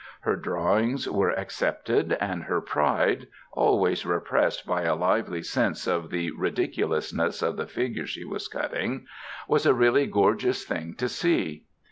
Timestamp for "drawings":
0.35-1.07